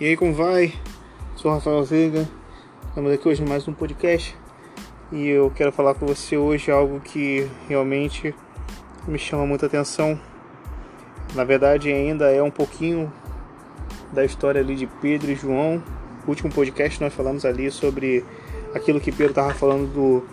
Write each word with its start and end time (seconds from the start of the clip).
E 0.00 0.04
aí, 0.04 0.16
como 0.16 0.32
vai? 0.32 0.72
Sou 1.34 1.50
Rafael 1.50 1.82
Veiga, 1.82 2.24
estamos 2.86 3.12
aqui 3.12 3.28
hoje 3.28 3.42
em 3.42 3.48
mais 3.48 3.66
um 3.66 3.72
podcast 3.72 4.36
e 5.10 5.26
eu 5.26 5.50
quero 5.50 5.72
falar 5.72 5.94
com 5.94 6.06
você 6.06 6.36
hoje 6.36 6.70
algo 6.70 7.00
que 7.00 7.50
realmente 7.68 8.32
me 9.08 9.18
chama 9.18 9.44
muita 9.44 9.66
atenção. 9.66 10.16
Na 11.34 11.42
verdade, 11.42 11.92
ainda 11.92 12.30
é 12.30 12.40
um 12.40 12.50
pouquinho 12.50 13.12
da 14.12 14.24
história 14.24 14.60
ali 14.60 14.76
de 14.76 14.86
Pedro 14.86 15.32
e 15.32 15.34
João. 15.34 15.82
No 16.22 16.28
último 16.28 16.52
podcast 16.52 17.00
nós 17.00 17.12
falamos 17.12 17.44
ali 17.44 17.68
sobre 17.68 18.24
aquilo 18.76 19.00
que 19.00 19.10
Pedro 19.10 19.32
estava 19.32 19.52
falando 19.52 19.92
do, 19.92 20.24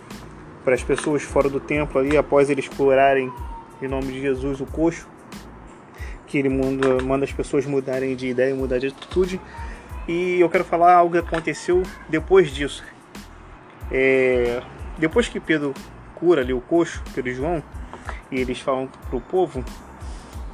para 0.62 0.76
as 0.76 0.84
pessoas 0.84 1.24
fora 1.24 1.48
do 1.48 1.58
templo 1.58 2.00
ali, 2.00 2.16
após 2.16 2.48
eles 2.50 2.68
curarem 2.68 3.32
em 3.82 3.88
nome 3.88 4.12
de 4.12 4.20
Jesus 4.20 4.60
o 4.60 4.66
coxo 4.66 5.08
que 6.26 6.38
ele 6.38 6.48
manda, 6.48 7.02
manda 7.02 7.24
as 7.24 7.32
pessoas 7.32 7.64
mudarem 7.66 8.14
de 8.16 8.28
ideia, 8.28 8.54
mudar 8.54 8.78
de 8.78 8.88
atitude. 8.88 9.40
E 10.08 10.40
eu 10.40 10.48
quero 10.48 10.64
falar 10.64 10.94
algo 10.94 11.12
que 11.12 11.18
aconteceu 11.18 11.82
depois 12.08 12.50
disso. 12.50 12.84
É, 13.90 14.62
depois 14.98 15.28
que 15.28 15.40
Pedro 15.40 15.74
cura 16.14 16.42
ali 16.42 16.52
o 16.52 16.60
coxo, 16.60 17.02
Pedro 17.14 17.30
e 17.30 17.34
João, 17.34 17.62
e 18.30 18.40
eles 18.40 18.60
falam 18.60 18.88
para 19.08 19.16
o 19.16 19.20
povo, 19.20 19.64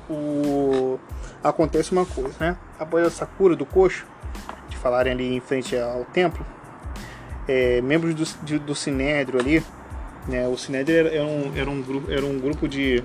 o... 0.08 0.98
acontece 1.42 1.92
uma 1.92 2.04
coisa, 2.04 2.34
né? 2.38 2.56
Após 2.78 3.06
essa 3.06 3.24
cura 3.24 3.56
do 3.56 3.64
coxo, 3.64 4.06
de 4.68 4.76
falarem 4.76 5.12
ali 5.12 5.36
em 5.36 5.40
frente 5.40 5.76
ao 5.76 6.04
templo, 6.06 6.44
é, 7.48 7.80
membros 7.80 8.14
do, 8.14 8.58
do 8.58 8.74
Sinédrio 8.74 9.40
ali, 9.40 9.62
né? 10.28 10.46
O 10.48 10.56
Sinédrio 10.56 11.08
era 11.08 11.24
um, 11.24 11.52
era 11.56 11.70
um, 11.70 11.82
grupo, 11.82 12.10
era 12.10 12.24
um 12.24 12.38
grupo 12.38 12.68
de 12.68 13.02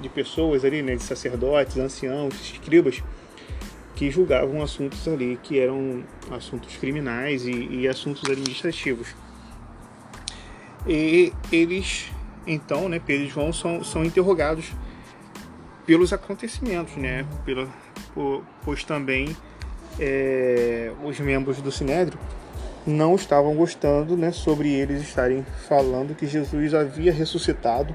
de 0.00 0.08
pessoas 0.08 0.64
ali, 0.64 0.82
né, 0.82 0.96
de 0.96 1.02
sacerdotes, 1.02 1.76
anciãos, 1.76 2.34
escribas, 2.40 3.02
que 3.94 4.10
julgavam 4.10 4.62
assuntos 4.62 5.06
ali 5.06 5.38
que 5.42 5.58
eram 5.58 6.02
assuntos 6.30 6.76
criminais 6.76 7.46
e, 7.46 7.68
e 7.70 7.88
assuntos 7.88 8.28
administrativos. 8.28 9.14
E 10.86 11.32
eles, 11.50 12.10
então, 12.46 12.88
né, 12.88 13.00
Pedro 13.04 13.26
e 13.26 13.28
João 13.28 13.52
são, 13.52 13.82
são 13.84 14.04
interrogados 14.04 14.72
pelos 15.86 16.12
acontecimentos, 16.12 16.96
né, 16.96 17.26
pela, 17.44 17.68
pois 18.64 18.84
também 18.84 19.36
é, 19.98 20.92
os 21.04 21.18
membros 21.20 21.60
do 21.60 21.70
Sinédrio 21.70 22.18
não 22.86 23.14
estavam 23.14 23.54
gostando 23.54 24.16
né, 24.16 24.30
sobre 24.30 24.70
eles 24.70 25.02
estarem 25.02 25.44
falando 25.68 26.14
que 26.14 26.26
Jesus 26.26 26.74
havia 26.74 27.12
ressuscitado 27.12 27.94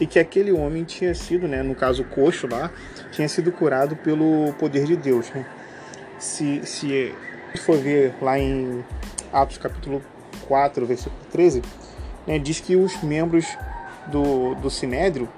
e 0.00 0.06
que 0.06 0.18
aquele 0.18 0.52
homem 0.52 0.84
tinha 0.84 1.14
sido, 1.14 1.46
né, 1.46 1.62
no 1.62 1.74
caso 1.74 2.04
coxo 2.04 2.46
lá, 2.46 2.70
tinha 3.12 3.28
sido 3.28 3.52
curado 3.52 3.96
pelo 3.96 4.52
poder 4.58 4.84
de 4.84 4.96
Deus. 4.96 5.30
Né? 5.30 5.46
Se, 6.18 6.60
se 6.64 7.14
for 7.60 7.76
ver 7.76 8.14
lá 8.20 8.38
em 8.38 8.84
Atos 9.32 9.58
capítulo 9.58 10.02
4, 10.48 10.84
versículo 10.86 11.16
13, 11.30 11.62
né, 12.26 12.38
diz 12.38 12.60
que 12.60 12.76
os 12.76 13.02
membros 13.02 13.46
do, 14.08 14.54
do 14.56 14.70
Sinédrio 14.70 15.28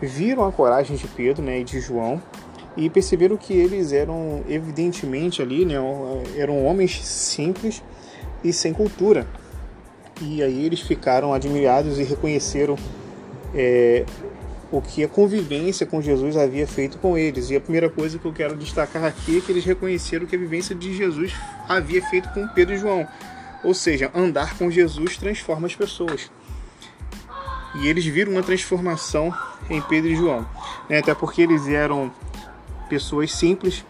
viram 0.00 0.44
a 0.44 0.52
coragem 0.52 0.96
de 0.96 1.06
Pedro 1.06 1.42
né, 1.42 1.60
e 1.60 1.64
de 1.64 1.80
João 1.80 2.20
e 2.76 2.88
perceberam 2.88 3.36
que 3.36 3.52
eles 3.52 3.92
eram 3.92 4.42
evidentemente 4.48 5.42
ali, 5.42 5.64
né, 5.64 5.74
eram 6.36 6.64
homens 6.64 7.06
simples 7.06 7.82
e 8.42 8.52
sem 8.52 8.72
cultura. 8.72 9.26
E 10.20 10.42
aí 10.42 10.64
eles 10.64 10.80
ficaram 10.80 11.32
admirados 11.32 11.98
e 11.98 12.02
reconheceram 12.02 12.76
é, 13.54 14.04
o 14.70 14.80
que 14.80 15.04
a 15.04 15.08
convivência 15.08 15.84
com 15.84 16.00
Jesus 16.00 16.36
havia 16.36 16.66
feito 16.66 16.98
com 16.98 17.16
eles. 17.16 17.50
E 17.50 17.56
a 17.56 17.60
primeira 17.60 17.90
coisa 17.90 18.18
que 18.18 18.24
eu 18.24 18.32
quero 18.32 18.56
destacar 18.56 19.04
aqui 19.04 19.38
é 19.38 19.40
que 19.40 19.52
eles 19.52 19.64
reconheceram 19.64 20.26
que 20.26 20.34
a 20.34 20.38
vivência 20.38 20.74
de 20.74 20.94
Jesus 20.94 21.34
havia 21.68 22.02
feito 22.02 22.28
com 22.30 22.48
Pedro 22.48 22.74
e 22.74 22.78
João. 22.78 23.06
Ou 23.62 23.74
seja, 23.74 24.10
andar 24.14 24.56
com 24.56 24.70
Jesus 24.70 25.16
transforma 25.16 25.66
as 25.66 25.76
pessoas. 25.76 26.30
E 27.74 27.86
eles 27.86 28.04
viram 28.04 28.32
uma 28.32 28.42
transformação 28.42 29.34
em 29.68 29.80
Pedro 29.82 30.10
e 30.10 30.16
João. 30.16 30.46
Né? 30.88 30.98
Até 30.98 31.14
porque 31.14 31.42
eles 31.42 31.68
eram 31.68 32.10
pessoas 32.88 33.32
simples, 33.32 33.84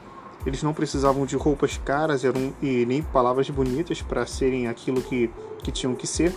eles 0.44 0.62
não 0.62 0.74
precisavam 0.74 1.24
de 1.24 1.36
roupas 1.36 1.76
caras 1.78 2.24
eram, 2.24 2.52
e 2.60 2.84
nem 2.86 3.02
palavras 3.02 3.48
bonitas 3.50 4.02
para 4.02 4.26
serem 4.26 4.66
aquilo 4.66 5.00
que, 5.00 5.30
que 5.62 5.70
tinham 5.70 5.94
que 5.94 6.06
ser. 6.06 6.32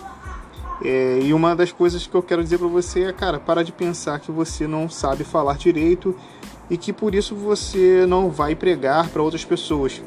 É, 0.84 1.20
e 1.22 1.32
uma 1.32 1.56
das 1.56 1.72
coisas 1.72 2.06
que 2.06 2.14
eu 2.14 2.22
quero 2.22 2.42
dizer 2.42 2.58
para 2.58 2.68
você 2.68 3.04
é, 3.04 3.12
cara, 3.12 3.40
para 3.40 3.64
de 3.64 3.72
pensar 3.72 4.20
que 4.20 4.30
você 4.30 4.66
não 4.66 4.88
sabe 4.88 5.24
falar 5.24 5.56
direito 5.56 6.14
e 6.68 6.76
que 6.76 6.92
por 6.92 7.14
isso 7.14 7.34
você 7.34 8.04
não 8.06 8.30
vai 8.30 8.54
pregar 8.54 9.08
para 9.08 9.22
outras 9.22 9.44
pessoas. 9.44 10.02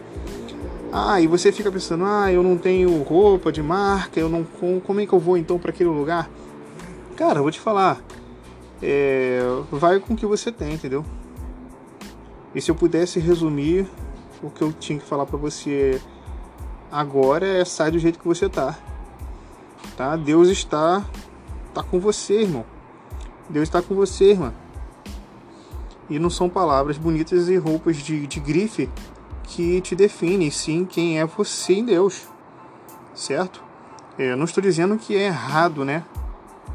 Ah, 0.91 1.21
e 1.21 1.27
você 1.27 1.51
fica 1.51 1.71
pensando, 1.71 2.03
ah, 2.05 2.31
eu 2.31 2.43
não 2.43 2.57
tenho 2.57 3.01
roupa 3.03 3.51
de 3.51 3.61
marca, 3.61 4.19
eu 4.19 4.29
não 4.29 4.43
como 4.81 4.99
é 4.99 5.05
que 5.05 5.13
eu 5.13 5.19
vou 5.19 5.37
então 5.37 5.57
para 5.59 5.71
aquele 5.71 5.89
lugar? 5.89 6.29
Cara, 7.15 7.39
eu 7.39 7.43
vou 7.43 7.51
te 7.51 7.59
falar, 7.59 8.01
é, 8.81 9.39
vai 9.71 9.99
com 9.99 10.13
o 10.13 10.17
que 10.17 10.25
você 10.25 10.51
tem, 10.51 10.73
entendeu? 10.73 11.05
E 12.53 12.61
se 12.61 12.71
eu 12.71 12.75
pudesse 12.75 13.19
resumir 13.19 13.87
o 14.41 14.49
que 14.49 14.61
eu 14.61 14.71
tinha 14.71 14.97
que 14.97 15.05
falar 15.05 15.25
para 15.25 15.37
você 15.37 16.01
agora 16.91 17.45
é 17.45 17.65
sai 17.65 17.91
do 17.91 17.99
jeito 17.99 18.17
que 18.17 18.27
você 18.27 18.49
tá 18.49 18.77
tá? 19.99 20.15
Deus 20.15 20.47
está 20.47 21.03
tá 21.73 21.83
com 21.83 21.99
você, 21.99 22.43
irmão. 22.43 22.63
Deus 23.49 23.67
está 23.67 23.81
com 23.81 23.93
você, 23.93 24.31
irmã. 24.31 24.53
E 26.09 26.17
não 26.17 26.29
são 26.29 26.47
palavras 26.47 26.97
bonitas 26.97 27.49
e 27.49 27.57
roupas 27.57 27.97
de, 27.97 28.25
de 28.25 28.39
grife 28.39 28.89
que 29.43 29.81
te 29.81 29.97
definem, 29.97 30.49
sim, 30.49 30.85
quem 30.85 31.19
é 31.19 31.25
você 31.25 31.73
em 31.73 31.83
Deus, 31.83 32.29
certo? 33.13 33.61
É, 34.17 34.31
eu 34.31 34.37
não 34.37 34.45
estou 34.45 34.63
dizendo 34.63 34.97
que 34.97 35.17
é 35.17 35.25
errado, 35.25 35.83
né? 35.83 36.05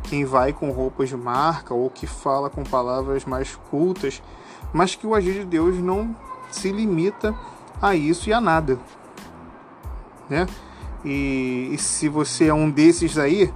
Quem 0.02 0.26
vai 0.26 0.52
com 0.52 0.70
roupas 0.70 1.08
de 1.08 1.16
marca 1.16 1.72
ou 1.72 1.88
que 1.88 2.06
fala 2.06 2.50
com 2.50 2.62
palavras 2.62 3.24
mais 3.24 3.56
cultas, 3.70 4.22
mas 4.70 4.94
que 4.94 5.06
o 5.06 5.14
agir 5.14 5.32
de 5.32 5.46
Deus 5.46 5.78
não 5.78 6.14
se 6.50 6.70
limita 6.70 7.34
a 7.80 7.96
isso 7.96 8.28
e 8.28 8.34
a 8.34 8.40
nada, 8.40 8.78
né? 10.28 10.46
E, 11.04 11.70
e, 11.72 11.78
se 11.78 12.08
você 12.08 12.46
é 12.46 12.54
um 12.54 12.70
desses 12.70 13.18
aí, 13.18 13.52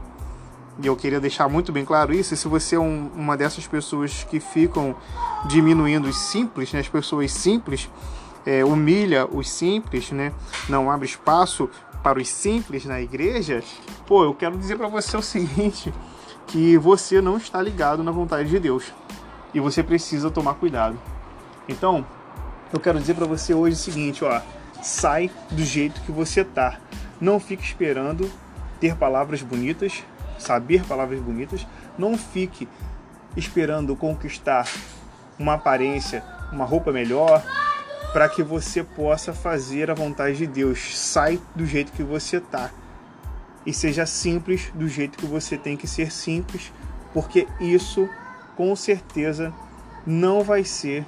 e 0.80 0.86
eu 0.86 0.94
queria 0.94 1.18
deixar 1.18 1.48
muito 1.48 1.72
bem 1.72 1.84
claro 1.84 2.12
isso, 2.12 2.36
se 2.36 2.46
você 2.46 2.76
é 2.76 2.78
um, 2.78 3.10
uma 3.14 3.36
dessas 3.36 3.66
pessoas 3.66 4.24
que 4.24 4.38
ficam 4.38 4.94
diminuindo 5.46 6.08
os 6.08 6.18
simples, 6.18 6.72
né, 6.72 6.80
as 6.80 6.88
pessoas 6.88 7.32
simples, 7.32 7.88
é, 8.46 8.64
humilha 8.64 9.26
os 9.26 9.50
simples, 9.50 10.10
né, 10.12 10.32
não 10.68 10.90
abre 10.90 11.06
espaço 11.06 11.68
para 12.02 12.18
os 12.18 12.28
simples 12.28 12.84
na 12.84 13.00
igreja, 13.00 13.62
pô, 14.06 14.24
eu 14.24 14.34
quero 14.34 14.56
dizer 14.56 14.76
para 14.76 14.88
você 14.88 15.16
o 15.16 15.22
seguinte, 15.22 15.92
que 16.46 16.78
você 16.78 17.20
não 17.20 17.36
está 17.36 17.60
ligado 17.60 18.02
na 18.02 18.10
vontade 18.10 18.48
de 18.48 18.58
Deus 18.58 18.92
e 19.52 19.60
você 19.60 19.82
precisa 19.82 20.30
tomar 20.30 20.54
cuidado. 20.54 20.98
Então, 21.68 22.04
eu 22.72 22.80
quero 22.80 22.98
dizer 22.98 23.14
para 23.14 23.26
você 23.26 23.54
hoje 23.54 23.76
o 23.76 23.78
seguinte, 23.78 24.24
ó, 24.24 24.40
sai 24.82 25.30
do 25.50 25.62
jeito 25.62 26.00
que 26.02 26.12
você 26.12 26.44
tá. 26.44 26.78
Não 27.20 27.40
fique 27.40 27.62
esperando 27.62 28.30
ter 28.80 28.96
palavras 28.96 29.42
bonitas, 29.42 30.04
saber 30.38 30.84
palavras 30.84 31.20
bonitas. 31.20 31.66
Não 31.98 32.16
fique 32.16 32.68
esperando 33.36 33.96
conquistar 33.96 34.68
uma 35.38 35.54
aparência, 35.54 36.24
uma 36.52 36.64
roupa 36.64 36.92
melhor, 36.92 37.42
para 38.12 38.28
que 38.28 38.42
você 38.42 38.82
possa 38.82 39.32
fazer 39.32 39.90
a 39.90 39.94
vontade 39.94 40.38
de 40.38 40.46
Deus. 40.46 40.96
Sai 40.98 41.40
do 41.54 41.66
jeito 41.66 41.92
que 41.92 42.02
você 42.02 42.40
tá 42.40 42.70
e 43.66 43.72
seja 43.72 44.06
simples 44.06 44.70
do 44.74 44.88
jeito 44.88 45.18
que 45.18 45.26
você 45.26 45.58
tem 45.58 45.76
que 45.76 45.86
ser 45.86 46.10
simples, 46.10 46.72
porque 47.12 47.46
isso 47.60 48.08
com 48.56 48.74
certeza 48.74 49.52
não 50.06 50.42
vai 50.42 50.64
ser 50.64 51.04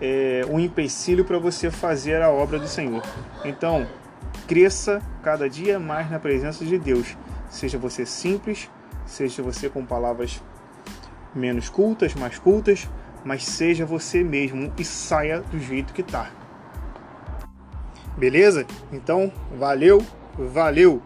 é, 0.00 0.42
um 0.48 0.58
empecilho 0.58 1.24
para 1.24 1.38
você 1.38 1.70
fazer 1.70 2.22
a 2.22 2.30
obra 2.30 2.58
do 2.58 2.68
Senhor. 2.68 3.02
Então, 3.44 3.86
cresça 4.50 5.00
cada 5.22 5.48
dia 5.48 5.78
mais 5.78 6.10
na 6.10 6.18
presença 6.18 6.64
de 6.64 6.76
Deus. 6.76 7.16
Seja 7.48 7.78
você 7.78 8.04
simples, 8.04 8.68
seja 9.06 9.44
você 9.44 9.68
com 9.68 9.86
palavras 9.86 10.42
menos 11.32 11.68
cultas, 11.68 12.16
mais 12.16 12.36
cultas, 12.36 12.90
mas 13.24 13.46
seja 13.46 13.86
você 13.86 14.24
mesmo 14.24 14.72
e 14.76 14.84
saia 14.84 15.40
do 15.40 15.60
jeito 15.60 15.92
que 15.92 16.02
tá. 16.02 16.32
Beleza? 18.18 18.66
Então, 18.90 19.32
valeu, 19.56 20.04
valeu! 20.36 21.00